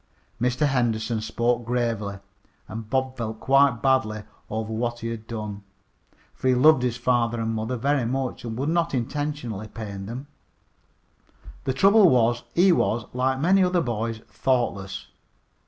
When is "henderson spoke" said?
0.65-1.63